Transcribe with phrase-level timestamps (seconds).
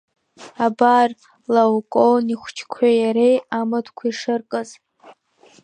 [0.65, 1.09] Абар
[1.53, 4.69] Лаокоон ихәҷқәеи иареи амаҭқәа ишыркыз.